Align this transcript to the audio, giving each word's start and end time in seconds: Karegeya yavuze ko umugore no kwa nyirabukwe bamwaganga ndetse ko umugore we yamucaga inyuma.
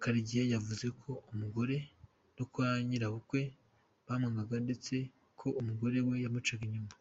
Karegeya 0.00 0.44
yavuze 0.54 0.86
ko 1.00 1.10
umugore 1.32 1.76
no 2.36 2.44
kwa 2.52 2.68
nyirabukwe 2.86 3.40
bamwaganga 4.06 4.56
ndetse 4.66 4.94
ko 5.38 5.46
umugore 5.60 5.98
we 6.06 6.14
yamucaga 6.24 6.62
inyuma. 6.68 6.92